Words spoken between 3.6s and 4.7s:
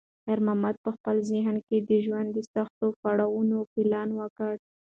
پلان وکړ.